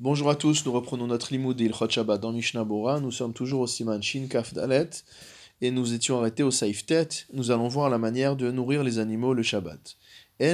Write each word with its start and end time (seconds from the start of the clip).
Bonjour 0.00 0.28
à 0.28 0.34
tous, 0.34 0.66
nous 0.66 0.72
reprenons 0.72 1.06
notre 1.06 1.32
limoud 1.32 1.56
d'Ilchot 1.56 1.88
Shabbat 1.88 2.20
dans 2.20 2.32
Mishnah 2.32 2.64
Bora. 2.64 2.98
Nous 2.98 3.12
sommes 3.12 3.32
toujours 3.32 3.60
au 3.60 3.68
Siman 3.68 4.02
Shin 4.02 4.26
Kaf 4.28 4.52
Dalet 4.52 4.90
et 5.60 5.70
nous 5.70 5.94
étions 5.94 6.18
arrêtés 6.18 6.42
au 6.42 6.50
Saif 6.50 6.84
Tet. 6.84 7.08
Nous 7.32 7.52
allons 7.52 7.68
voir 7.68 7.88
la 7.88 7.98
manière 7.98 8.34
de 8.34 8.50
nourrir 8.50 8.82
les 8.82 8.98
animaux 8.98 9.34
le 9.34 9.44
Shabbat. 9.44 9.96
En 10.40 10.46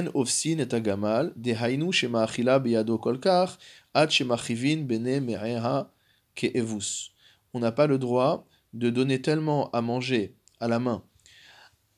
et. 6.43 7.11
On 7.53 7.59
n'a 7.59 7.71
pas 7.71 7.87
le 7.87 7.97
droit 7.97 8.47
de 8.73 8.89
donner 8.91 9.21
tellement 9.23 9.71
à 9.71 9.81
manger 9.81 10.35
à 10.59 10.67
la 10.67 10.77
main 10.77 11.03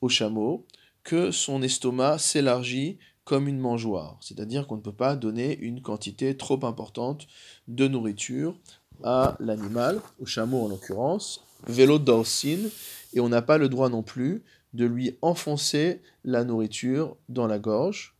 au 0.00 0.08
chameau 0.08 0.66
que 1.02 1.30
son 1.30 1.60
estomac 1.60 2.16
s'élargit 2.16 2.96
comme 3.24 3.48
une 3.48 3.58
mangeoire, 3.58 4.18
c'est-à-dire 4.20 4.66
qu'on 4.66 4.76
ne 4.76 4.82
peut 4.82 4.92
pas 4.92 5.16
donner 5.16 5.58
une 5.58 5.80
quantité 5.80 6.36
trop 6.36 6.64
importante 6.64 7.26
de 7.68 7.88
nourriture 7.88 8.54
à 9.02 9.36
l'animal, 9.40 10.00
au 10.20 10.26
chameau 10.26 10.64
en 10.64 10.68
l'occurrence, 10.68 11.44
vélo 11.66 11.98
et 13.14 13.20
on 13.20 13.28
n'a 13.28 13.42
pas 13.42 13.58
le 13.58 13.68
droit 13.68 13.88
non 13.88 14.02
plus 14.02 14.42
de 14.74 14.84
lui 14.84 15.16
enfoncer 15.22 16.02
la 16.24 16.44
nourriture 16.44 17.16
dans 17.28 17.46
la 17.46 17.58
gorge. 17.58 18.14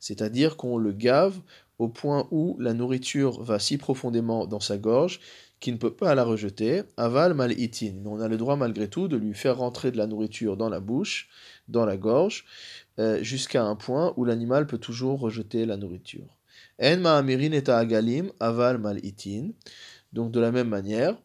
C'est-à-dire 0.00 0.56
qu'on 0.56 0.78
le 0.78 0.92
gave 0.92 1.38
au 1.78 1.88
point 1.88 2.28
où 2.30 2.56
la 2.60 2.72
nourriture 2.72 3.42
va 3.42 3.58
si 3.58 3.76
profondément 3.76 4.46
dans 4.46 4.60
sa 4.60 4.78
gorge 4.78 5.20
qui 5.64 5.72
ne 5.72 5.78
peut 5.78 5.94
pas 5.94 6.14
la 6.14 6.24
rejeter, 6.24 6.82
aval 6.98 7.32
mal 7.32 7.58
itin. 7.58 7.94
On 8.04 8.20
a 8.20 8.28
le 8.28 8.36
droit 8.36 8.54
malgré 8.54 8.86
tout 8.86 9.08
de 9.08 9.16
lui 9.16 9.32
faire 9.32 9.56
rentrer 9.56 9.90
de 9.90 9.96
la 9.96 10.06
nourriture 10.06 10.58
dans 10.58 10.68
la 10.68 10.78
bouche, 10.78 11.30
dans 11.68 11.86
la 11.86 11.96
gorge, 11.96 12.44
euh, 12.98 13.22
jusqu'à 13.22 13.64
un 13.64 13.74
point 13.74 14.12
où 14.18 14.26
l'animal 14.26 14.66
peut 14.66 14.76
toujours 14.76 15.20
rejeter 15.20 15.64
la 15.64 15.78
nourriture. 15.78 16.36
En 16.82 16.98
ma'amirin 16.98 17.52
et 17.52 17.66
agalim, 17.70 18.30
aval 18.40 18.76
mal 18.76 19.02
itin. 19.02 19.52
Donc 20.12 20.32
de 20.32 20.40
la 20.40 20.52
même 20.52 20.68
manière, 20.68 21.16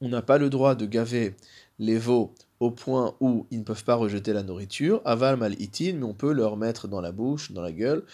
on 0.00 0.08
n'a 0.08 0.22
pas 0.22 0.38
le 0.38 0.48
droit 0.48 0.76
de 0.76 0.86
gaver 0.86 1.34
les 1.80 1.98
veaux 1.98 2.32
au 2.62 2.70
point 2.70 3.16
où 3.20 3.44
ils 3.50 3.58
ne 3.58 3.64
peuvent 3.64 3.82
pas 3.82 3.96
rejeter 3.96 4.32
la 4.32 4.44
nourriture, 4.44 5.02
aval 5.04 5.36
mal 5.36 5.60
itin, 5.60 5.94
mais 5.96 6.04
on 6.04 6.14
peut 6.14 6.32
leur 6.32 6.56
mettre 6.56 6.86
dans 6.86 7.00
la 7.00 7.10
bouche, 7.10 7.50
dans 7.50 7.60
la 7.60 7.72
gueule, 7.72 8.04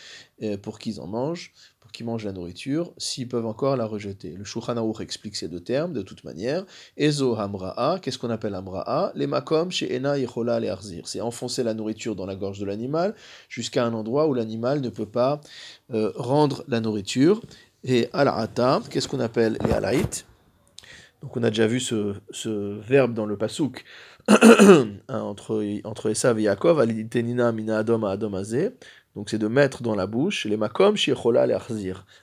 euh, 0.43 0.57
pour 0.57 0.79
qu'ils 0.79 1.03
en 1.03 1.07
mangent, 1.07 1.53
pour 1.81 1.93
qu'ils 1.93 2.07
mangent 2.07 2.25
la 2.25 2.33
nourriture, 2.33 2.95
s'ils 2.97 3.29
peuvent 3.29 3.45
encore 3.45 3.77
la 3.77 3.85
rejeter. 3.85 4.31
Le 4.31 4.45
Shulchan 4.45 4.93
explique 5.01 5.37
ces 5.37 5.49
deux 5.49 5.61
termes 5.61 5.93
de 5.93 6.01
toute 6.01 6.25
manière. 6.25 6.65
Ezo 6.97 7.37
hamra'a, 7.39 7.99
qu'est-ce 8.01 8.19
qu'on 8.19 8.31
appelle 8.31 8.55
hamra'a 8.55 9.13
Les 9.15 9.27
makom 9.27 9.71
chez 9.71 9.95
ena 9.95 10.17
yechola 10.17 10.61
le 10.61 10.71
arzir. 10.71 11.09
C'est 11.09 11.21
enfoncer 11.21 11.63
la 11.63 11.75
nourriture 11.75 12.17
dans 12.17 12.25
la 12.25 12.35
gorge 12.35 12.59
de 12.59 12.65
l'animal 12.65 13.15
jusqu'à 13.51 13.85
un 13.85 13.93
endroit 13.93 14.29
où 14.29 14.33
l'animal 14.33 14.81
ne 14.81 14.89
peut 14.89 15.05
pas 15.21 15.43
euh, 15.93 16.11
rendre 16.17 16.65
la 16.69 16.81
nourriture. 16.81 17.43
Et 17.85 18.09
ala'ata, 18.15 18.81
qu'est-ce 18.89 19.09
qu'on 19.09 19.21
appelle 19.21 19.59
les 19.63 19.73
alaït 19.73 20.25
donc 21.23 21.37
on 21.37 21.43
a 21.43 21.51
déjà 21.51 21.67
vu 21.67 21.81
ce, 21.81 22.15
verbe 22.81 23.15
dans 23.15 23.27
le 23.27 23.37
pasouk 23.37 23.85
entre, 25.09 25.81
entre 25.85 26.11
Esav 26.11 26.39
et 26.39 26.43
Yaakov, 26.43 26.81
alitenina 26.81 27.51
mina 27.53 27.79
adom 27.79 28.05
adom 28.05 28.35
azé. 28.35 28.71
Donc 29.17 29.31
c'est 29.31 29.39
de 29.39 29.49
mettre 29.49 29.83
dans 29.83 29.97
la 29.97 30.07
bouche 30.07 30.45
les 30.47 30.57
makom 30.57 30.97
shichola 30.97 31.47
le 31.47 31.57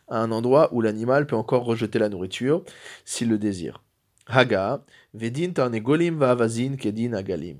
à 0.07 0.21
un 0.21 0.31
endroit 0.31 0.73
où 0.73 0.81
l'animal 0.81 1.27
peut 1.27 1.35
encore 1.35 1.65
rejeter 1.65 1.99
la 1.99 2.07
nourriture 2.07 2.63
s'il 3.03 3.27
le 3.29 3.37
désire. 3.37 3.83
Haga, 4.27 4.83
vedin 5.13 5.51
tarnegolim 5.51 6.17
va'avazin 6.17 6.77
kedin 6.77 7.13
agalim. 7.13 7.59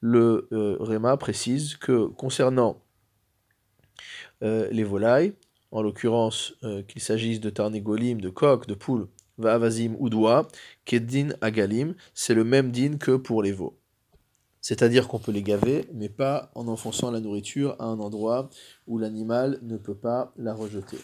Le 0.00 0.48
euh, 0.52 0.76
Réma 0.80 1.16
précise 1.16 1.76
que 1.76 2.06
concernant 2.08 2.82
euh, 4.42 4.68
les 4.70 4.84
volailles, 4.84 5.32
en 5.70 5.82
l'occurrence 5.82 6.54
euh, 6.62 6.82
qu'il 6.82 7.02
s'agisse 7.02 7.40
de 7.40 7.50
tarnegolim, 7.50 8.20
de 8.20 8.28
coq, 8.28 8.66
de 8.66 8.74
poule, 8.74 9.08
va'avazim 9.38 9.96
ou 9.98 10.08
d'oie, 10.10 10.48
kedin 10.84 11.30
agalim, 11.40 11.94
c'est 12.14 12.34
le 12.34 12.44
même 12.44 12.70
din 12.70 12.96
que 12.96 13.16
pour 13.16 13.42
les 13.42 13.52
veaux. 13.52 13.78
C'est-à-dire 14.60 15.08
qu'on 15.08 15.18
peut 15.18 15.32
les 15.32 15.42
gaver, 15.42 15.88
mais 15.94 16.08
pas 16.08 16.50
en 16.54 16.68
enfonçant 16.68 17.10
la 17.10 17.20
nourriture 17.20 17.76
à 17.78 17.84
un 17.84 18.00
endroit 18.00 18.50
où 18.86 18.98
l'animal 18.98 19.58
ne 19.62 19.76
peut 19.76 19.94
pas 19.94 20.32
la 20.36 20.52
rejeter. 20.52 20.98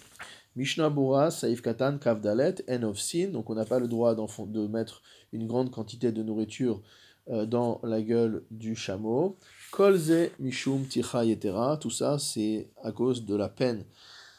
Mishnah 0.57 0.91
Bura, 0.91 1.31
Saif 1.31 1.63
Katan, 1.63 1.99
Kavdalet, 1.99 2.57
En 2.69 2.83
of 2.85 2.99
Sin, 2.99 3.29
donc 3.29 3.51
on 3.51 3.55
n'a 3.55 3.65
pas 3.65 3.79
le 3.79 3.89
droit 3.89 4.15
de 4.15 4.67
mettre 4.67 5.03
une 5.33 5.47
grande 5.47 5.71
quantité 5.71 6.13
de 6.13 6.23
nourriture 6.23 6.83
euh, 7.29 7.47
dans 7.47 7.81
la 7.83 8.03
gueule 8.03 8.45
du 8.51 8.77
chameau. 8.77 9.39
Kolze, 9.73 10.31
Mishum, 10.39 10.87
Ticha, 10.87 11.25
etc. 11.25 11.57
Tout 11.81 11.91
ça, 11.91 12.19
c'est 12.19 12.71
à 12.83 12.93
cause 12.93 13.25
de 13.25 13.35
la 13.35 13.49
peine 13.49 13.85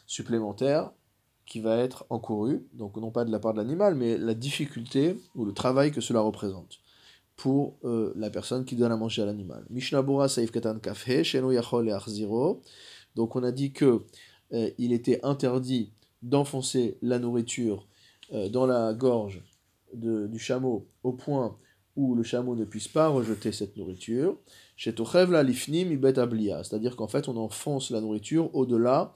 supplémentaire 0.05 0.91
qui 1.45 1.59
va 1.59 1.77
être 1.77 2.05
encourue, 2.09 2.65
donc 2.73 2.97
non 2.97 3.11
pas 3.11 3.23
de 3.23 3.31
la 3.31 3.39
part 3.39 3.53
de 3.53 3.59
l'animal, 3.59 3.95
mais 3.95 4.17
la 4.17 4.33
difficulté 4.33 5.17
ou 5.35 5.45
le 5.45 5.53
travail 5.53 5.91
que 5.91 6.01
cela 6.01 6.21
représente 6.21 6.79
pour 7.35 7.77
euh, 7.83 8.13
la 8.15 8.29
personne 8.29 8.65
qui 8.65 8.75
donne 8.75 8.91
à 8.91 8.97
manger 8.97 9.21
à 9.21 9.25
l'animal. 9.25 9.65
Saif 10.29 10.51
Katan 10.51 10.79
Kafhe, 10.79 11.07
Donc 13.15 13.35
on 13.35 13.43
a 13.43 13.51
dit 13.51 13.73
que 13.73 14.03
euh, 14.53 14.69
il 14.77 14.93
était 14.93 15.19
interdit 15.23 15.91
d'enfoncer 16.21 16.97
la 17.01 17.19
nourriture 17.19 17.87
euh, 18.33 18.49
dans 18.49 18.65
la 18.65 18.93
gorge 18.93 19.41
du 19.93 20.39
chameau 20.39 20.87
au 21.03 21.13
point 21.13 21.57
où 21.95 22.15
le 22.15 22.23
chameau 22.23 22.55
ne 22.55 22.65
puisse 22.65 22.89
pas 22.89 23.07
rejeter 23.07 23.53
cette 23.53 23.77
nourriture. 23.77 24.37
c'est-à-dire 24.77 26.95
qu'en 26.97 27.07
fait 27.07 27.29
on 27.29 27.37
enfonce 27.37 27.91
la 27.91 28.01
nourriture 28.01 28.53
au-delà 28.53 29.13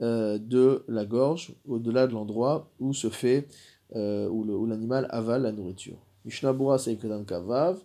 de 0.00 0.84
la 0.88 1.04
gorge, 1.04 1.54
au-delà 1.68 2.06
de 2.06 2.12
l'endroit 2.12 2.70
où 2.80 2.92
se 2.94 3.10
fait 3.10 3.46
où 3.94 4.66
l'animal 4.66 5.06
avale 5.10 5.42
la 5.42 5.52
nourriture. 5.52 5.98
Mishnabura 6.24 6.78
Seikedan 6.78 7.24
Kavav, 7.24 7.78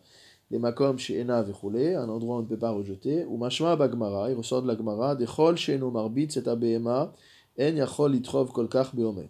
les 0.51 0.59
makom 0.59 0.97
chez 0.97 1.19
Ena 1.19 1.41
Vechule, 1.41 1.95
un 1.95 2.07
endroit 2.07 2.35
où 2.35 2.39
on 2.39 2.41
ne 2.43 2.47
peut 2.47 2.57
pas 2.57 2.71
rejeter, 2.71 3.25
ou 3.25 3.37
Mashma 3.37 3.75
Bagmara, 3.75 4.29
il 4.29 4.35
ressort 4.37 4.61
de 4.61 4.67
la 4.67 4.75
Gmara, 4.75 5.15
Dechol 5.15 5.57
Sheino 5.57 5.89
Marbit, 5.89 6.27
c'est 6.29 6.47
Abema, 6.47 7.13
En 7.59 7.75
Yachol 7.75 8.11
Litrov 8.11 8.51
Kolkach 8.51 8.93
Beomek. 8.93 9.29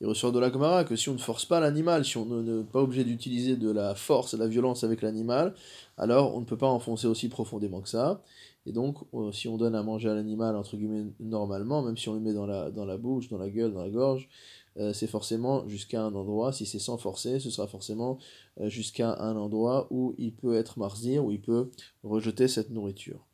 Il 0.00 0.06
ressort 0.06 0.30
de 0.30 0.38
la 0.38 0.52
Gemara 0.52 0.84
que 0.84 0.94
si 0.94 1.08
on 1.08 1.14
ne 1.14 1.18
force 1.18 1.44
pas 1.44 1.58
l'animal, 1.58 2.04
si 2.04 2.16
on 2.18 2.24
n'est 2.26 2.62
pas 2.62 2.80
obligé 2.80 3.02
d'utiliser 3.02 3.56
de 3.56 3.68
la 3.68 3.96
force 3.96 4.34
de 4.34 4.38
la 4.38 4.46
violence 4.46 4.84
avec 4.84 5.02
l'animal, 5.02 5.54
alors 5.96 6.36
on 6.36 6.40
ne 6.40 6.44
peut 6.44 6.56
pas 6.56 6.68
enfoncer 6.68 7.08
aussi 7.08 7.28
profondément 7.28 7.80
que 7.80 7.88
ça. 7.88 8.22
Et 8.68 8.72
donc, 8.72 8.98
euh, 9.14 9.32
si 9.32 9.48
on 9.48 9.56
donne 9.56 9.74
à 9.74 9.82
manger 9.82 10.10
à 10.10 10.14
l'animal, 10.14 10.54
entre 10.54 10.76
guillemets, 10.76 11.06
normalement, 11.20 11.82
même 11.82 11.96
si 11.96 12.10
on 12.10 12.14
le 12.14 12.20
met 12.20 12.34
dans 12.34 12.44
la, 12.44 12.96
bouche, 12.98 13.28
dans 13.28 13.38
la 13.38 13.48
gueule, 13.48 13.72
dans 13.72 13.82
la 13.82 13.88
gorge, 13.88 14.28
euh, 14.76 14.92
c'est 14.92 15.06
forcément 15.06 15.66
jusqu'à 15.68 16.02
un 16.02 16.14
endroit, 16.14 16.52
si 16.52 16.66
c'est 16.66 16.78
sans 16.78 16.98
forcer, 16.98 17.40
ce 17.40 17.48
sera 17.48 17.66
forcément 17.66 18.18
euh, 18.60 18.68
jusqu'à 18.68 19.16
un 19.20 19.36
endroit 19.36 19.86
où 19.90 20.14
il 20.18 20.34
peut 20.34 20.54
être 20.54 20.78
marzir, 20.78 21.24
où 21.24 21.32
il 21.32 21.40
peut 21.40 21.70
rejeter 22.04 22.46
cette 22.46 22.68
nourriture. 22.68 23.27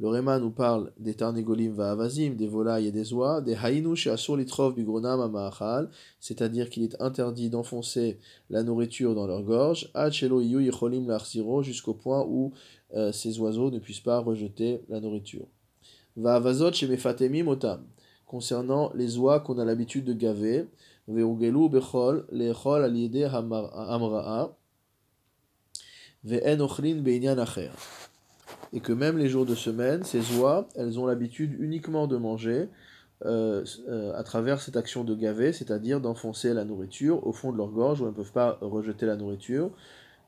Le 0.00 0.06
Réma 0.06 0.38
nous 0.38 0.52
parle 0.52 0.92
des 1.00 1.14
tarnégolim 1.14 1.72
va'avazim, 1.72 2.36
des 2.36 2.46
volailles 2.46 2.86
et 2.86 2.92
des 2.92 3.12
oies, 3.12 3.40
des 3.40 3.56
haïnou 3.56 3.94
asur 3.94 4.36
litrov 4.36 4.76
bigronam 4.76 5.20
ama'achal, 5.20 5.90
c'est-à-dire 6.20 6.70
qu'il 6.70 6.84
est 6.84 7.00
interdit 7.02 7.50
d'enfoncer 7.50 8.18
la 8.48 8.62
nourriture 8.62 9.16
dans 9.16 9.26
leur 9.26 9.42
gorge, 9.42 9.90
achelo 9.94 10.40
yicholim 10.40 11.12
jusqu'au 11.62 11.94
point 11.94 12.24
où 12.28 12.52
euh, 12.94 13.10
ces 13.10 13.40
oiseaux 13.40 13.72
ne 13.72 13.80
puissent 13.80 13.98
pas 13.98 14.20
rejeter 14.20 14.82
la 14.88 15.00
nourriture. 15.00 15.46
Va'avazot 16.16 16.72
shemefatemim 16.72 17.48
otam, 17.48 17.84
concernant 18.24 18.92
les 18.94 19.18
oies 19.18 19.40
qu'on 19.40 19.58
a 19.58 19.64
l'habitude 19.64 20.04
de 20.04 20.12
gaver, 20.12 20.68
ve'ugelu 21.08 21.68
bechol, 21.68 22.24
lechol 22.30 22.84
alide 22.84 23.24
amra'a, 23.24 24.56
ve'en 26.22 26.60
ochlin 26.60 27.02
be'inyan 27.02 27.38
acher 27.38 27.70
et 28.72 28.80
que 28.80 28.92
même 28.92 29.18
les 29.18 29.28
jours 29.28 29.46
de 29.46 29.54
semaine, 29.54 30.04
ces 30.04 30.36
oies, 30.36 30.68
elles 30.74 30.98
ont 30.98 31.06
l'habitude 31.06 31.56
uniquement 31.58 32.06
de 32.06 32.16
manger 32.16 32.68
euh, 33.24 33.64
euh, 33.88 34.12
à 34.14 34.22
travers 34.22 34.60
cette 34.60 34.76
action 34.76 35.02
de 35.04 35.14
gaver, 35.14 35.52
c'est-à-dire 35.52 36.00
d'enfoncer 36.00 36.54
la 36.54 36.64
nourriture 36.64 37.26
au 37.26 37.32
fond 37.32 37.50
de 37.50 37.56
leur 37.56 37.70
gorge 37.70 38.00
où 38.00 38.04
elles 38.04 38.10
ne 38.10 38.16
peuvent 38.16 38.32
pas 38.32 38.58
rejeter 38.60 39.06
la 39.06 39.16
nourriture. 39.16 39.70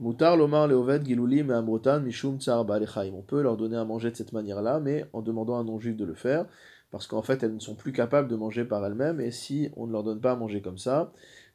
Mutar 0.01 0.37
lomar 0.37 0.67
leovet 0.67 1.05
gilulim 1.05 1.51
et 1.51 2.01
mishum 2.01 2.41
tsar 2.41 2.67
On 2.69 3.23
peut 3.23 3.43
leur 3.43 3.57
donner 3.57 3.77
à 3.77 3.85
manger 3.85 4.11
de 4.11 4.17
cette 4.17 4.33
manière-là, 4.33 4.81
mais 4.81 5.05
en 5.13 5.21
demandant 5.21 5.59
à 5.59 5.61
un 5.61 5.65
non-juif 5.65 5.97
de 5.97 6.07
le 6.07 6.15
faire, 6.15 6.47
parce 6.91 7.07
qu'en 7.07 7.23
fait 7.23 7.43
elles 7.43 7.55
ne 7.55 7.61
sont 7.61 7.75
plus 7.75 7.93
capables 7.93 8.27
de 8.27 8.37
manger 8.37 8.65
par 8.65 8.85
elles-mêmes, 8.85 9.21
et 9.21 9.31
si 9.31 9.71
on 9.77 9.87
ne 9.87 9.93
leur 9.93 10.03
donne 10.03 10.21
pas 10.21 10.33
à 10.33 10.37
manger 10.37 10.63
comme 10.63 10.79
ça, 10.79 11.13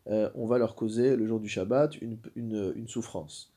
euh, 0.07 0.29
on 0.35 0.45
va 0.45 0.59
leur 0.59 0.75
causer 0.75 1.15
le 1.15 1.25
jour 1.25 1.39
du 1.39 1.49
Shabbat 1.49 1.95
une 2.35 2.87
souffrance. 2.87 3.54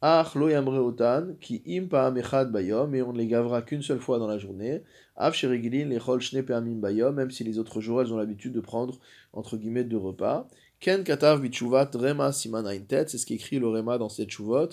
Qui 0.00 1.62
impa 1.66 2.10
bayom, 2.10 2.94
et 2.94 3.02
on 3.02 3.12
ne 3.12 3.18
les 3.18 3.26
gavera 3.26 3.62
qu'une 3.62 3.82
seule 3.82 4.00
fois 4.00 4.18
dans 4.18 4.26
la 4.26 4.38
journée. 4.38 4.82
Bayom, 5.18 7.12
même 7.12 7.30
si 7.30 7.44
les 7.44 7.58
autres 7.58 7.80
jours 7.80 8.02
elles 8.02 8.12
ont 8.12 8.18
l'habitude 8.18 8.52
de 8.52 8.60
prendre 8.60 8.98
entre 9.32 9.56
guillemets 9.56 9.84
deux 9.84 9.96
repas. 9.96 10.46
Ken 10.78 11.04
katav 11.04 11.40
rema 11.94 12.32
siman 12.32 12.64
tet, 12.86 13.08
c'est 13.08 13.16
ce 13.16 13.24
qu'écrit 13.24 13.58
le 13.58 13.68
rema 13.68 13.96
dans 13.96 14.10
cette 14.10 14.30
chuvot 14.30 14.68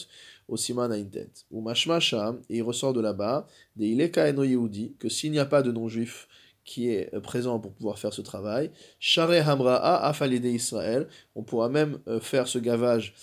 au 0.49 0.57
siman 0.57 0.91
tet. 1.09 1.29
Ou 1.49 1.61
mashma 1.61 2.01
sham, 2.01 2.41
et 2.49 2.57
il 2.57 2.61
ressort 2.61 2.91
de 2.91 2.99
là-bas, 2.99 3.47
de 3.77 3.85
ileka 3.85 4.27
eno 4.27 4.43
yehudi, 4.43 4.95
que 4.99 5.07
s'il 5.07 5.31
n'y 5.31 5.39
a 5.39 5.45
pas 5.45 5.61
de 5.61 5.71
non-juif 5.71 6.27
qui 6.65 6.89
est 6.89 7.13
euh, 7.13 7.21
présent 7.21 7.59
pour 7.59 7.73
pouvoir 7.73 7.99
faire 7.99 8.13
ce 8.13 8.21
travail, 8.21 8.71
share 8.99 9.47
hamra'a 9.47 10.05
afalide 10.05 10.45
Israël, 10.45 11.07
on 11.35 11.43
pourra 11.43 11.69
même 11.69 11.99
euh, 12.07 12.19
faire 12.19 12.47
ce 12.47 12.59
gavage 12.59 13.13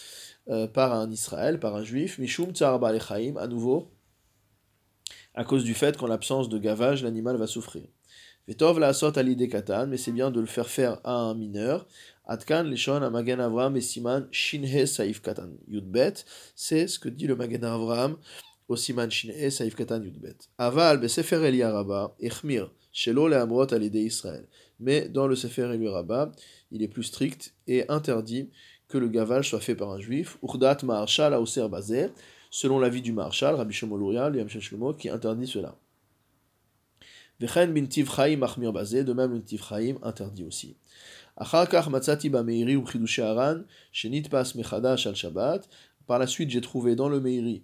euh, 0.50 0.66
par 0.66 0.92
un 0.92 1.10
Israël, 1.10 1.58
par 1.60 1.76
un 1.76 1.84
juif, 1.84 2.18
mishum 2.18 2.52
tsar 2.52 2.82
à 2.82 3.46
nouveau, 3.46 3.90
à 5.34 5.44
cause 5.44 5.64
du 5.64 5.74
fait 5.74 5.96
qu'en 5.96 6.06
l'absence 6.06 6.48
de 6.48 6.58
gavage, 6.58 7.02
l'animal 7.02 7.36
va 7.36 7.46
souffrir. 7.46 7.84
Vetov 8.48 8.80
la 8.80 8.92
sot 8.92 9.16
alide 9.16 9.48
katan, 9.48 9.86
mais 9.86 9.96
c'est 9.96 10.10
bien 10.10 10.32
de 10.32 10.40
le 10.40 10.46
faire 10.46 10.68
faire 10.68 10.98
à 11.04 11.14
un 11.14 11.34
mineur. 11.34 11.86
Atkan 12.24 12.64
lishon 12.64 13.02
amagen 13.02 13.38
Avram 13.38 13.76
et 13.76 13.80
siman 13.80 14.26
shinhe 14.32 14.86
saif 14.86 15.22
katan 15.22 15.50
yudbet, 15.68 16.24
c'est 16.56 16.88
ce 16.88 16.98
que 16.98 17.08
dit 17.08 17.28
le 17.28 17.36
magen 17.36 17.62
Avram 17.64 18.16
au 18.66 18.74
siman 18.74 19.08
shinhe 19.08 19.50
saif 19.50 19.76
katan 19.76 20.02
yudbet. 20.02 20.48
Aval 20.58 20.98
besefer 20.98 21.44
Eliaraba 21.44 22.16
echmir 22.18 22.72
shelo 22.92 23.28
leamrot 23.28 23.72
alide 23.72 23.94
Israël. 23.94 24.48
Mais 24.80 25.08
dans 25.08 25.28
le 25.28 25.36
sefer 25.36 25.72
Eliaraba, 25.72 26.32
il 26.72 26.82
est 26.82 26.88
plus 26.88 27.04
strict 27.04 27.54
et 27.68 27.84
interdit 27.88 28.50
que 28.90 28.98
le 28.98 29.08
gavage 29.08 29.48
soit 29.48 29.60
fait 29.60 29.74
par 29.74 29.90
un 29.90 30.00
juif. 30.00 30.36
Urdat 30.42 30.78
marshal 30.82 31.32
aoser 31.32 31.68
bazé, 31.68 32.08
selon 32.50 32.78
l'avis 32.78 33.00
du 33.00 33.12
marshal, 33.12 33.54
Rabbi 33.54 33.72
Shomoluria, 33.72 34.30
Shlomo, 34.48 34.92
qui 34.94 35.08
interdit 35.08 35.46
cela. 35.46 35.76
Vechen 37.40 37.72
bin 37.72 37.86
Tivchaim 37.86 38.42
achmir 38.42 38.72
bazé, 38.72 39.04
de 39.04 39.12
même 39.14 39.32
le 39.32 39.42
Tivchaim 39.42 39.96
interdit 40.02 40.44
aussi. 40.44 40.76
Par 46.06 46.18
la 46.18 46.26
suite, 46.26 46.50
j'ai 46.50 46.60
trouvé 46.60 46.96
dans 46.96 47.08
le 47.08 47.20
Meiri 47.20 47.62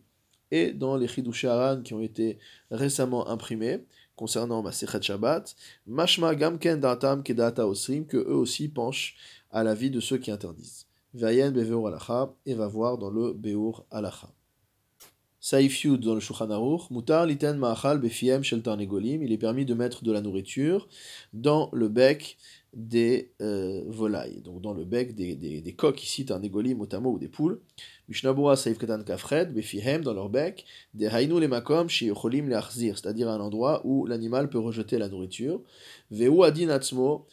et 0.51 0.73
dans 0.73 0.97
les 0.97 1.09
chidush 1.09 1.47
qui 1.85 1.93
ont 1.93 2.01
été 2.01 2.39
récemment 2.71 3.29
imprimés, 3.29 3.85
concernant 4.15 4.63
ma 4.63 4.73
Sechet 4.73 5.03
Shabbat, 5.03 5.55
mashma 5.87 6.35
gamken 6.35 6.81
datam 6.81 7.23
kedata 7.23 7.67
osrim, 7.67 8.07
que 8.07 8.17
eux 8.17 8.37
aussi 8.37 8.69
penchent 8.69 9.17
à 9.51 9.63
l'avis 9.63 9.91
de 9.91 10.01
ceux 10.01 10.19
qui 10.19 10.31
interdisent. 10.31 10.86
Vayen 11.17 11.51
beveur 11.51 11.87
alacha, 11.87 12.35
et 12.45 12.55
va 12.55 12.69
voir 12.69 12.99
dans 12.99 13.09
le 13.09 13.33
beur 13.33 13.87
alacha. 13.91 14.29
Saif 15.41 15.85
Yud 15.85 16.01
dans 16.01 16.15
le 16.15 16.21
Shulchan 16.21 16.49
Mutar 16.91 17.25
liten 17.25 17.57
ma'achal 17.57 17.99
befiem 17.99 18.43
shel 18.43 18.63
il 18.67 19.33
est 19.33 19.39
permis 19.39 19.65
de 19.65 19.75
mettre 19.75 20.05
de 20.05 20.13
la 20.13 20.21
nourriture 20.21 20.89
dans 21.33 21.71
le 21.73 21.89
bec 21.89 22.37
des 22.75 23.33
euh, 23.41 23.83
volailles, 23.87 24.43
donc 24.43 24.61
dans 24.61 24.75
le 24.75 24.85
bec 24.85 25.15
des, 25.15 25.35
des, 25.37 25.63
des 25.63 25.73
coqs 25.73 26.03
ici, 26.03 26.27
tarnegolim, 26.27 26.79
otamo 26.81 27.13
ou 27.13 27.19
des 27.19 27.29
poules. 27.29 27.61
Mishnabura 28.09 28.57
saif 28.57 28.77
katan 28.77 29.03
kafred 29.05 29.55
befihem 29.55 30.03
dans 30.03 30.13
leur 30.13 30.29
bec, 30.29 30.67
des 30.93 31.07
hainu 31.07 31.41
le 31.41 31.49
makom 31.49 31.89
sheyocholim 31.89 32.49
leachzir, 32.51 32.99
c'est-à-dire 32.99 33.31
un 33.31 33.41
endroit 33.41 33.81
où 33.85 34.05
l'animal 34.05 34.51
peut 34.51 34.59
rejeter 34.59 34.99
la 34.99 35.09
nourriture. 35.09 35.63
Veu 36.11 36.43
adin 36.43 36.69
atzmo 36.69 37.27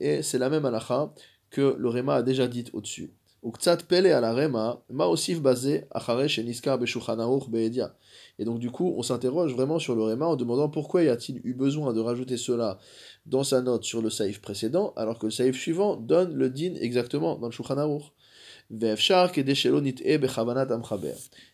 et 0.00 0.22
c'est 0.22 0.38
la 0.38 0.50
même 0.50 0.66
alacha 0.66 1.14
que 1.50 1.76
le 1.78 1.88
rema 1.88 2.16
a 2.16 2.22
déjà 2.22 2.48
dit 2.48 2.64
au-dessus. 2.72 3.12
Et 3.42 3.46
donc 8.44 8.58
du 8.58 8.70
coup, 8.70 8.94
on 8.96 9.02
s'interroge 9.02 9.54
vraiment 9.54 9.78
sur 9.78 9.94
le 9.94 10.02
Réma 10.02 10.26
en 10.26 10.36
demandant 10.36 10.68
pourquoi 10.68 11.02
y 11.02 11.08
a-t-il 11.08 11.40
eu 11.44 11.54
besoin 11.54 11.94
de 11.94 12.00
rajouter 12.00 12.36
cela 12.36 12.76
dans 13.24 13.42
sa 13.42 13.62
note 13.62 13.84
sur 13.84 14.02
le 14.02 14.10
saïf 14.10 14.42
précédent, 14.42 14.92
alors 14.96 15.18
que 15.18 15.24
le 15.26 15.30
saïf 15.30 15.58
suivant 15.58 15.96
donne 15.96 16.34
le 16.34 16.50
din 16.50 16.74
exactement 16.74 17.36
dans 17.36 17.46
le 17.46 17.52
Shulchan 17.52 17.98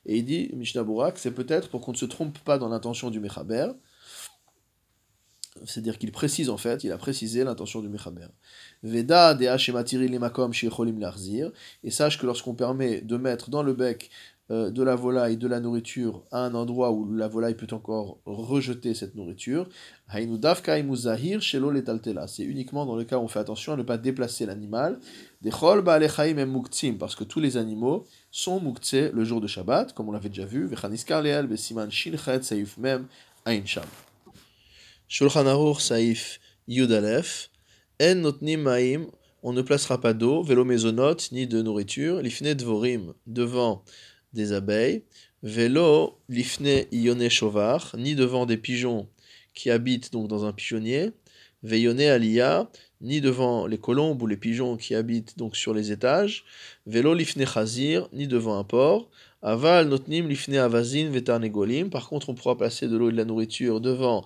Et 0.06 0.16
il 0.16 0.24
dit, 0.24 0.50
Mishnah 0.54 0.82
Burak, 0.82 1.18
c'est 1.18 1.30
peut-être 1.30 1.68
pour 1.68 1.82
qu'on 1.82 1.92
ne 1.92 1.96
se 1.96 2.04
trompe 2.04 2.36
pas 2.40 2.58
dans 2.58 2.68
l'intention 2.68 3.10
du 3.10 3.20
Mechaber, 3.20 3.68
c'est-à-dire 5.64 5.98
qu'il 5.98 6.12
précise 6.12 6.50
en 6.50 6.56
fait, 6.56 6.84
il 6.84 6.92
a 6.92 6.98
précisé 6.98 7.44
l'intention 7.44 7.80
du 7.80 7.88
Mechaber. 7.88 8.28
Veda 8.82 9.34
de 9.34 10.18
makom 10.18 10.52
larzir, 10.98 11.50
et 11.82 11.90
sache 11.90 12.18
que 12.18 12.26
lorsqu'on 12.26 12.54
permet 12.54 13.00
de 13.00 13.16
mettre 13.16 13.50
dans 13.50 13.62
le 13.62 13.72
bec 13.72 14.10
euh, 14.52 14.70
de 14.70 14.84
la 14.84 14.94
volaille 14.94 15.36
de 15.36 15.48
la 15.48 15.58
nourriture 15.58 16.22
à 16.30 16.44
un 16.44 16.54
endroit 16.54 16.92
où 16.92 17.12
la 17.12 17.26
volaille 17.26 17.56
peut 17.56 17.66
encore 17.72 18.20
rejeter 18.26 18.94
cette 18.94 19.16
nourriture, 19.16 19.68
c'est 20.14 20.22
uniquement 22.44 22.86
dans 22.86 22.94
le 22.94 23.02
cas 23.02 23.18
où 23.18 23.22
on 23.22 23.28
fait 23.28 23.40
attention 23.40 23.72
à 23.72 23.76
ne 23.76 23.82
pas 23.82 23.98
déplacer 23.98 24.46
l'animal. 24.46 25.00
Parce 25.42 27.16
que 27.16 27.24
tous 27.24 27.40
les 27.40 27.56
animaux 27.56 28.04
sont 28.30 28.60
muktse 28.60 29.10
le 29.12 29.24
jour 29.24 29.40
de 29.40 29.48
Shabbat, 29.48 29.92
comme 29.94 30.10
on 30.10 30.12
l'avait 30.12 30.28
déjà 30.28 30.44
vu. 30.44 30.70
Shulchan 35.08 35.46
Aruch 35.46 35.82
Saif 35.82 36.40
Yudalef, 36.66 37.50
En 38.02 38.16
Notnim 38.16 38.62
Maim, 38.62 39.06
on 39.44 39.52
ne 39.52 39.62
placera 39.62 40.00
pas 40.00 40.12
d'eau, 40.12 40.42
vélo 40.42 40.64
mésonot, 40.64 41.16
ni 41.30 41.46
de 41.46 41.62
nourriture, 41.62 42.20
Lifne 42.20 42.54
Dvorim, 42.54 43.14
devant 43.28 43.84
des 44.32 44.52
abeilles, 44.52 45.04
vélo 45.44 46.18
Lifne 46.28 46.86
Ione 46.90 47.28
Chovar, 47.30 47.94
ni 47.96 48.16
devant 48.16 48.46
des 48.46 48.56
pigeons 48.56 49.08
qui 49.54 49.70
habitent 49.70 50.12
donc 50.12 50.26
dans 50.26 50.44
un 50.44 50.52
pigeonnier, 50.52 51.12
Veyone 51.62 52.00
Aliyah, 52.00 52.68
ni 53.00 53.20
devant 53.20 53.68
les 53.68 53.78
colombes 53.78 54.20
ou 54.22 54.26
les 54.26 54.36
pigeons 54.36 54.76
qui 54.76 54.96
habitent 54.96 55.38
donc 55.38 55.54
sur 55.54 55.72
les 55.72 55.92
étages, 55.92 56.44
vélo 56.84 57.14
Lifne 57.14 57.46
Chazir, 57.46 58.08
ni 58.12 58.26
devant 58.26 58.58
un 58.58 58.64
porc, 58.64 59.08
Aval 59.40 59.86
Notnim 59.86 60.26
Lifne 60.26 60.56
Avazin 60.56 61.10
Vetarnegolim, 61.10 61.90
par 61.90 62.08
contre 62.08 62.28
on 62.28 62.34
pourra 62.34 62.56
placer 62.56 62.88
de 62.88 62.96
l'eau 62.96 63.10
et 63.10 63.12
de 63.12 63.16
la 63.16 63.24
nourriture 63.24 63.80
devant 63.80 64.24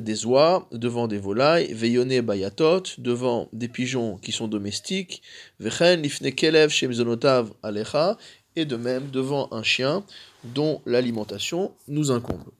des 0.00 0.26
oies, 0.26 0.68
devant 0.72 1.08
des 1.08 1.18
volailles, 1.18 1.72
veillonné 1.72 2.22
bayatot, 2.22 2.82
devant 2.98 3.48
des 3.52 3.68
pigeons 3.68 4.16
qui 4.18 4.32
sont 4.32 4.48
domestiques, 4.48 5.22
vechen 5.60 6.02
lifne 6.02 6.32
kelev 6.32 6.70
shemzonotav 6.70 7.52
alecha, 7.62 8.16
et 8.56 8.64
de 8.64 8.76
même 8.76 9.10
devant 9.10 9.48
un 9.52 9.62
chien 9.62 10.04
dont 10.44 10.82
l'alimentation 10.86 11.72
nous 11.86 12.10
incombe. 12.10 12.50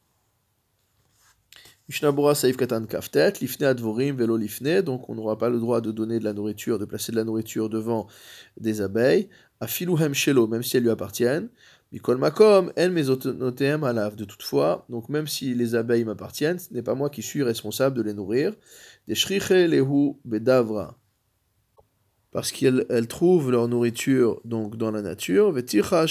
Mishnabura 1.88 2.34
saif 2.34 2.58
katan 2.60 2.84
kaftet, 2.84 3.40
lifne 3.40 3.64
advorim 3.64 4.14
velo 4.16 4.36
lifne, 4.36 4.82
donc 4.82 5.08
on 5.08 5.14
n'aura 5.14 5.38
pas 5.38 5.48
le 5.48 5.58
droit 5.58 5.80
de 5.80 5.90
donner 5.90 6.18
de 6.18 6.24
la 6.24 6.34
nourriture, 6.34 6.78
de 6.78 6.84
placer 6.84 7.12
de 7.12 7.16
la 7.16 7.24
nourriture 7.24 7.70
devant 7.70 8.06
des 8.58 8.82
abeilles, 8.82 9.28
afiluhem 9.60 10.14
shelo, 10.14 10.46
même 10.46 10.62
si 10.62 10.76
elles 10.76 10.82
lui 10.82 10.90
appartiennent, 10.90 11.48
Mikol 11.90 12.18
makom, 12.18 12.70
en 12.76 12.90
mesonotem 12.90 13.82
alav. 13.82 14.14
De 14.14 14.24
toutefois, 14.24 14.84
donc 14.90 15.08
même 15.08 15.26
si 15.26 15.54
les 15.54 15.74
abeilles 15.74 16.04
m'appartiennent, 16.04 16.58
ce 16.58 16.72
n'est 16.74 16.82
pas 16.82 16.94
moi 16.94 17.08
qui 17.08 17.22
suis 17.22 17.42
responsable 17.42 17.96
de 17.96 18.02
les 18.02 18.12
nourrir. 18.12 18.52
Des 19.06 19.14
shriche 19.14 19.50
lehu 19.50 20.16
bedavra. 20.24 20.98
Parce 22.30 22.52
qu'elles 22.52 23.06
trouvent 23.08 23.50
leur 23.50 23.68
nourriture 23.68 24.38
donc 24.44 24.76
dans 24.76 24.90
la 24.90 25.00
nature. 25.00 25.50
Veticha 25.50 26.04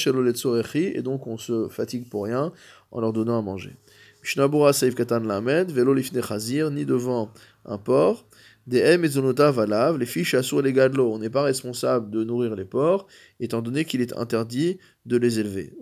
et 0.73 1.01
donc 1.03 1.27
on 1.27 1.37
se 1.37 1.67
fatigue 1.69 2.09
pour 2.09 2.23
rien 2.23 2.51
en 2.89 2.99
leur 2.99 3.13
donnant 3.13 3.37
à 3.37 3.43
manger. 3.43 3.75
Mishnabura 4.23 4.73
saif 4.73 4.95
katan 4.95 5.19
lamed, 5.19 5.71
velo 5.71 5.93
lifne 5.93 6.23
chazir, 6.23 6.71
ni 6.71 6.85
devant 6.85 7.31
un 7.65 7.77
porc. 7.77 8.25
Des 8.67 8.97
les 8.97 10.05
fiches 10.05 10.33
assur 10.33 10.61
les 10.61 10.77
on 10.77 11.19
n'est 11.19 11.29
pas 11.29 11.43
responsable 11.43 12.09
de 12.09 12.25
nourrir 12.25 12.53
les 12.53 12.65
porcs, 12.65 13.07
étant 13.39 13.61
donné 13.61 13.85
qu'il 13.85 14.01
est 14.01 14.11
interdit 14.17 14.77
de 15.05 15.15
les 15.15 15.39
élever. 15.39 15.73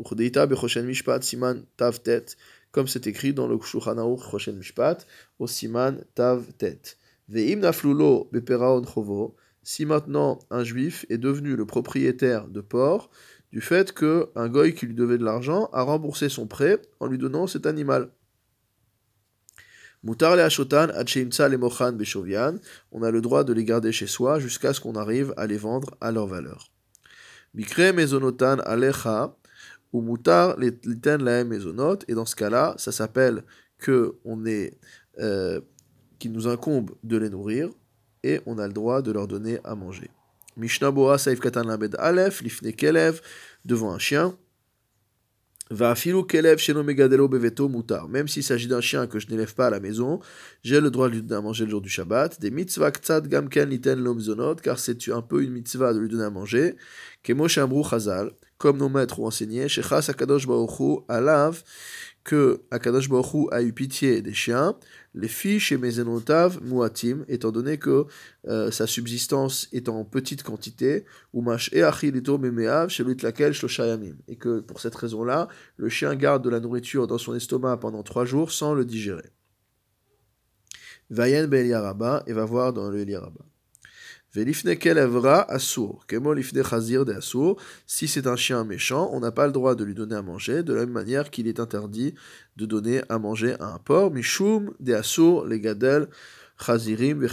mishpat 0.84 1.24
siman 1.24 1.66
tav 1.78 2.00
tet, 2.04 2.26
comme 2.72 2.88
c'est 2.88 3.08
écrit 3.08 3.34
dans 3.34 3.48
le 3.48 3.60
Shulchan 3.60 3.98
Aruch 3.98 4.48
mishpat, 4.50 5.08
au 5.40 5.48
siman 5.48 6.04
tav 6.14 6.44
tet. 6.60 6.98
Ve'im 7.28 7.62
naflulo 7.62 8.30
beperaon 8.32 8.84
chovo, 8.86 9.36
si 9.64 9.88
maintenant 9.88 10.38
un 10.52 10.64
juif 10.64 11.08
est 11.10 11.18
devenu 11.18 11.56
le 11.56 11.66
propriétaire 11.66 12.48
de 12.48 12.62
porcs, 12.62 13.10
du 13.52 13.62
fait 13.62 13.94
que 13.94 14.30
un 14.36 14.48
goy 14.48 14.76
qui 14.76 14.86
lui 14.86 14.94
devait 14.94 15.18
de 15.18 15.26
l'argent 15.26 15.70
a 15.74 15.82
remboursé 15.82 16.30
son 16.30 16.46
prêt 16.46 16.80
en 17.00 17.08
lui 17.08 17.18
donnant 17.18 17.48
cet 17.48 17.66
animal. 17.66 18.12
Mutar 20.06 20.36
le 20.36 20.44
on 22.92 23.02
a 23.02 23.12
le 23.12 23.22
droit 23.22 23.44
de 23.44 23.54
les 23.54 23.66
garder 23.66 23.92
chez 23.92 24.06
soi 24.06 24.40
jusqu'à 24.40 24.72
ce 24.72 24.80
qu'on 24.80 24.94
arrive 24.94 25.34
à 25.36 25.48
les 25.48 25.58
vendre 25.58 25.98
à 26.00 26.12
leur 26.12 26.28
valeur. 26.28 26.70
Mikre 27.56 27.92
Mezonotan 27.92 28.60
Alecha, 28.60 29.36
ou 29.92 30.02
Mutar 30.04 30.60
Liten 30.60 31.24
Laem 31.24 31.48
Mezonot, 31.48 32.00
et 32.08 32.14
dans 32.14 32.26
ce 32.26 32.36
cas-là, 32.36 32.76
ça 32.78 32.92
s'appelle 32.92 33.44
que 33.80 34.16
on 34.26 34.46
est, 34.46 34.78
euh, 35.18 35.60
qu'il 36.20 36.34
nous 36.34 36.48
incombe 36.48 36.92
de 37.04 37.18
les 37.18 37.32
nourrir, 37.32 37.70
et 38.22 38.42
on 38.46 38.60
a 38.60 38.68
le 38.68 38.74
droit 38.74 39.02
de 39.02 39.12
leur 39.12 39.28
donner 39.28 39.60
à 39.64 39.74
manger. 39.74 40.12
Mishnah 40.56 40.92
Boa 40.92 41.18
Saif 41.18 41.40
Katan 41.40 41.64
Labed 41.64 41.96
Aleph, 41.98 42.44
Lifne 42.44 42.74
Kelev, 42.74 43.22
devant 43.66 43.92
un 43.92 44.00
chien, 44.00 44.38
Va 45.72 45.96
kelev 45.96 46.60
megadelo 46.86 47.28
beveto 47.28 47.68
mutar. 47.68 48.08
Même 48.08 48.28
s'il 48.28 48.44
s'agit 48.44 48.68
d'un 48.68 48.82
chien 48.82 49.08
que 49.08 49.18
je 49.18 49.28
n'élève 49.30 49.56
pas 49.56 49.66
à 49.68 49.70
la 49.72 49.80
maison, 49.80 50.20
j'ai 50.64 50.80
le 50.80 50.92
droit 50.92 51.10
de 51.10 51.16
lui 51.16 51.24
donner 51.24 51.40
à 51.40 51.42
manger 51.42 51.66
le 51.66 51.72
jour 51.72 51.82
du 51.82 51.90
Shabbat. 51.90 52.40
Des 52.40 52.52
mitzvah 52.52 52.92
ktsad 52.92 53.28
gamken 53.28 53.70
liten 53.70 54.00
lomzonot, 54.00 54.58
car 54.58 54.78
c'est 54.78 55.10
un 55.10 55.24
peu 55.24 55.42
une 55.42 55.54
mitzvah 55.54 55.92
de 55.94 56.00
lui 56.00 56.08
donner 56.08 56.26
à 56.26 56.30
manger. 56.30 56.76
Kemo 57.24 57.48
shambru 57.48 57.84
chazal, 57.84 58.30
comme 58.60 58.78
nos 58.78 58.90
maîtres 58.90 59.20
ont 59.20 59.26
enseigné, 59.26 59.68
shechas 59.68 60.06
akadosh 60.10 60.46
baruchu 60.46 61.00
alav, 61.10 61.64
que 62.26 62.64
Akadosh 62.72 63.08
Baruch 63.08 63.48
a 63.52 63.62
eu 63.62 63.72
pitié 63.72 64.22
des 64.22 64.34
chiens, 64.34 64.76
les 65.14 65.28
filles 65.28 65.60
chez 65.60 65.78
Mezenotav 65.78 66.60
Muatim, 66.64 67.24
étant 67.30 67.52
donné 67.52 67.78
que 67.78 68.08
euh, 68.48 68.72
sa 68.72 68.88
subsistance 68.88 69.70
est 69.72 69.88
en 69.88 70.04
petite 70.04 70.42
quantité, 70.42 71.06
ou 71.34 71.42
Mash 71.42 71.72
Eachilito 71.72 72.40
Memeav, 72.40 72.90
chez 72.90 73.04
laquelle 73.04 73.54
Shloshayamim, 73.54 74.16
et 74.28 74.36
que 74.38 74.60
pour 74.60 74.82
cette 74.82 74.96
raison-là, 74.96 75.48
le 75.78 75.88
chien 75.88 76.16
garde 76.16 76.44
de 76.44 76.50
la 76.50 76.60
nourriture 76.60 77.06
dans 77.06 77.20
son 77.20 77.36
estomac 77.36 77.78
pendant 77.78 78.02
trois 78.02 78.26
jours 78.26 78.52
sans 78.52 78.74
le 78.74 78.86
digérer. 78.86 79.30
Vayen 81.12 81.48
Beliaraba, 81.48 82.24
et 82.26 82.34
va 82.34 82.44
voir 82.44 82.74
dans 82.74 82.90
le 82.90 83.00
Eliaraba. 83.00 83.46
Si 87.88 88.08
c'est 88.08 88.28
un 88.28 88.36
chien 88.36 88.64
méchant, 88.66 89.10
on 89.14 89.20
n'a 89.22 89.32
pas 89.32 89.46
le 89.48 89.54
droit 89.54 89.76
de 89.76 89.84
lui 89.86 89.96
donner 89.96 90.16
à 90.16 90.22
manger, 90.22 90.62
de 90.62 90.74
la 90.74 90.82
même 90.82 90.92
manière 90.92 91.30
qu'il 91.30 91.48
est 91.48 91.62
interdit 91.62 92.16
de 92.58 92.66
donner 92.66 93.02
à 93.08 93.18
manger 93.18 93.56
à 93.62 93.68
un 93.68 93.80
porc. 93.80 94.12
Mishum 94.12 94.74
de 94.82 94.94
assour, 94.94 95.46
les 95.46 95.62
gadel, 95.62 96.10
chazirim, 96.60 97.26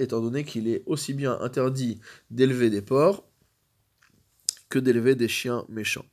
étant 0.00 0.20
donné 0.20 0.42
qu'il 0.42 0.66
est 0.66 0.82
aussi 0.86 1.14
bien 1.14 1.38
interdit 1.40 2.00
d'élever 2.30 2.70
des 2.70 2.82
porcs 2.82 3.24
que 4.68 4.80
d'élever 4.80 5.14
des 5.14 5.28
chiens 5.28 5.64
méchants. 5.68 6.06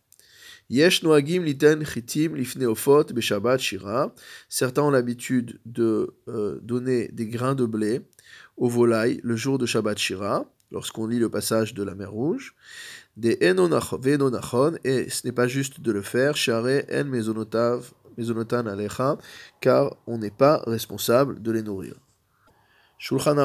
Yesh 0.69 1.01
noagim 1.01 1.43
liten 1.43 1.83
chitim 1.83 2.35
lifne 2.35 2.67
ofot 2.67 3.05
beshabbat 3.05 3.57
shira. 3.57 4.13
Certains 4.49 4.83
ont 4.83 4.91
l'habitude 4.91 5.59
de 5.65 6.15
euh, 6.27 6.59
donner 6.61 7.07
des 7.07 7.25
grains 7.25 7.55
de 7.55 7.65
blé 7.65 8.01
aux 8.57 8.69
volailles 8.69 9.19
le 9.23 9.35
jour 9.35 9.57
de 9.57 9.65
Shabbat 9.65 9.97
Shira, 9.97 10.45
lorsqu'on 10.71 11.07
lit 11.07 11.19
le 11.19 11.29
passage 11.29 11.73
de 11.73 11.83
la 11.83 11.95
mer 11.95 12.11
Rouge, 12.11 12.55
des 13.17 13.37
enonachon, 13.41 14.77
et 14.83 15.09
ce 15.09 15.25
n'est 15.25 15.33
pas 15.33 15.47
juste 15.47 15.81
de 15.81 15.91
le 15.91 16.01
faire, 16.01 16.37
share 16.37 16.65
en 18.21 18.65
alecha, 18.67 19.17
car 19.61 19.95
on 20.07 20.17
n'est 20.17 20.31
pas 20.31 20.63
responsable 20.67 21.41
de 21.41 21.51
les 21.51 21.63
nourrir. 21.63 21.95
Shulchan 22.97 23.35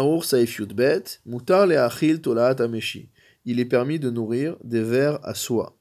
mutar 1.27 1.67
le'achil 1.67 2.21
tolaat 2.21 2.57
ameshi. 2.61 3.09
Il 3.45 3.61
est 3.61 3.67
permis 3.67 3.99
de 3.99 4.11
nourrir 4.11 4.57
des 4.65 4.83
vers 4.83 5.25
à 5.25 5.35
soie. 5.35 5.77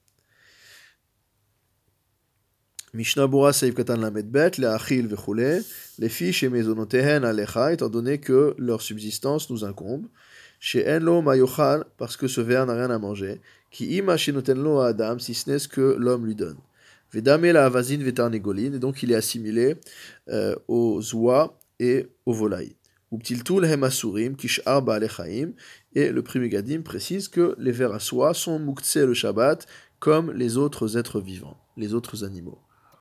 Mishnah 2.96 3.26
Bura 3.26 3.54
Saif 3.54 3.74
Katan 3.74 3.98
Lamed 3.98 4.30
Bet, 4.30 4.52
Le'achil 4.60 5.08
vechule, 5.08 5.64
les 5.98 6.10
filles 6.10 6.32
chez 6.32 6.48
Mezonotehen 6.48 7.24
Alecha, 7.24 7.74
étant 7.74 7.90
donné 7.90 8.20
que 8.20 8.54
leur 8.60 8.84
subsistance 8.84 9.50
nous 9.50 9.66
incombe, 9.66 10.06
chez 10.60 10.88
Enlo 10.88 11.24
Mayochal, 11.24 11.86
parce 11.98 12.16
que 12.18 12.28
ce 12.28 12.40
ver 12.40 12.68
n'a 12.68 12.76
rien 12.76 12.92
à 12.92 13.00
manger, 13.00 13.42
qui 13.72 13.98
ima 13.98 14.16
Shenotenlo 14.16 14.80
Adam, 14.82 15.18
si 15.18 15.34
ce 15.34 15.50
n'est 15.50 15.58
ce 15.58 15.68
que 15.68 15.96
l'homme 15.98 16.28
lui 16.28 16.36
donne. 16.36 16.58
Vedame 17.12 17.46
la 17.46 17.66
Avazin 17.66 17.98
Vetarnegolin, 17.98 18.74
et 18.74 18.80
donc 18.80 19.02
il 19.02 19.12
est 19.12 19.16
assimilé 19.16 19.78
euh, 20.30 20.56
aux 20.68 21.02
oies 21.16 21.58
et 21.80 22.06
aux 22.28 22.34
volailles. 22.34 22.76
Uptiltul 23.12 23.66
Hemasurim, 23.66 24.36
Kishar 24.36 24.84
Baalechaim, 24.84 25.54
et 25.96 26.12
le 26.12 26.22
Primigadim 26.22 26.84
précise 26.84 27.28
que 27.28 27.56
les 27.58 27.72
vers 27.72 27.94
à 27.94 28.00
soie 28.00 28.36
sont 28.36 28.60
muktse 28.60 28.98
le 28.98 29.16
Shabbat 29.16 29.66
comme 29.98 30.32
les 30.32 30.58
autres 30.58 30.96
êtres 30.96 31.20
vivants, 31.20 31.58
les 31.76 31.96
autres 31.96 32.24
animaux. 32.24 32.60